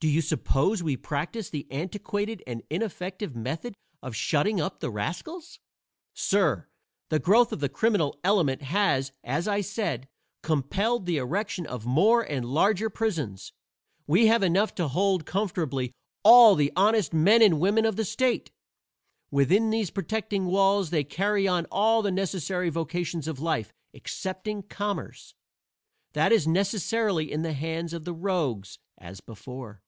Do 0.00 0.10
you 0.10 0.20
suppose 0.20 0.82
we 0.82 0.98
practice 0.98 1.48
the 1.48 1.66
antiquated 1.72 2.42
and 2.46 2.62
ineffective 2.68 3.34
method 3.34 3.74
of 4.02 4.14
shutting 4.14 4.60
up 4.60 4.80
the 4.80 4.90
rascals? 4.90 5.60
Sir, 6.12 6.68
the 7.08 7.18
growth 7.18 7.52
of 7.54 7.60
the 7.60 7.70
criminal 7.70 8.20
element 8.22 8.60
has, 8.60 9.12
as 9.24 9.48
I 9.48 9.62
said, 9.62 10.06
compelled 10.42 11.06
the 11.06 11.16
erection 11.16 11.64
of 11.64 11.86
more 11.86 12.20
and 12.20 12.44
larger 12.44 12.90
prisons. 12.90 13.54
We 14.06 14.26
have 14.26 14.42
enough 14.42 14.74
to 14.74 14.88
hold 14.88 15.24
comfortably 15.24 15.90
all 16.22 16.54
the 16.54 16.70
honest 16.76 17.14
men 17.14 17.40
and 17.40 17.58
women 17.58 17.86
of 17.86 17.96
the 17.96 18.04
state. 18.04 18.50
Within 19.30 19.70
these 19.70 19.88
protecting 19.90 20.44
walls 20.44 20.90
they 20.90 21.04
carry 21.04 21.48
on 21.48 21.66
all 21.72 22.02
the 22.02 22.10
necessary 22.12 22.68
vocations 22.68 23.26
of 23.26 23.40
life 23.40 23.72
excepting 23.94 24.64
commerce. 24.64 25.34
That 26.12 26.30
is 26.30 26.46
necessarily 26.46 27.32
in 27.32 27.40
the 27.40 27.54
hands 27.54 27.94
of 27.94 28.04
the 28.04 28.12
rogues, 28.12 28.78
as 28.98 29.22
before." 29.22 29.80